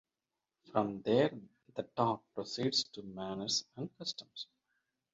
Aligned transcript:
From 0.71 1.03
there, 1.03 1.29
the 1.75 1.83
talk 1.83 2.23
proceeds 2.33 2.85
to 2.85 3.03
manners 3.03 3.65
and 3.77 3.95
customs. 3.99 4.47